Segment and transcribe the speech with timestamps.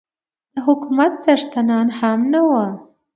[0.53, 2.63] د حکومت څښتنان هم نه وو.